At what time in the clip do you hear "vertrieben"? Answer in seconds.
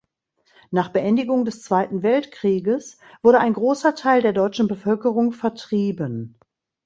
5.31-6.39